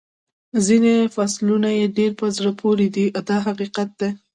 ځینې 0.65 0.95
فصلونه 1.15 1.69
یې 1.79 1.85
ډېر 1.97 2.11
په 2.19 2.25
زړه 2.37 2.51
پورې 2.61 2.87
دي 2.95 3.05
دا 3.29 3.37
حقیقت 3.47 3.89
دی. 3.99 4.09